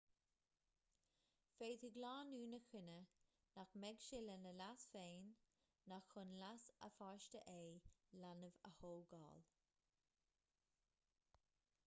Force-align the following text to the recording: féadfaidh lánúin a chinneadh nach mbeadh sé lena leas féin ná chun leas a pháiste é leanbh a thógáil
féadfaidh 1.57 1.97
lánúin 2.03 2.55
a 2.57 2.59
chinneadh 2.69 3.11
nach 3.57 3.75
mbeadh 3.83 3.99
sé 4.05 4.21
lena 4.29 4.53
leas 4.61 4.85
féin 4.95 5.27
ná 5.93 5.99
chun 6.13 6.31
leas 6.39 6.65
a 6.87 6.89
pháiste 6.97 7.41
é 7.53 7.59
leanbh 8.23 8.57
a 8.71 8.71
thógáil 8.81 9.45